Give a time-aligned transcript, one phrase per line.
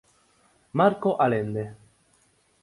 [0.71, 1.63] Marco Allende.